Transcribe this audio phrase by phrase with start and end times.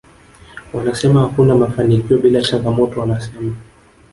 [0.73, 3.55] Wanasema hakuna mafanikio bila changamoto anasema